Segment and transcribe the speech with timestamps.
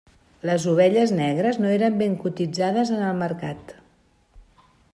[0.49, 3.75] Les ovelles negres no eren ben cotitzades en el mercat.